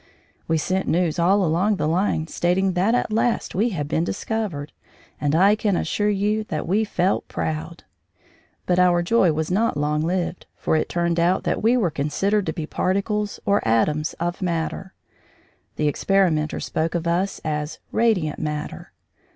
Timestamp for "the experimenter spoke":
15.75-16.95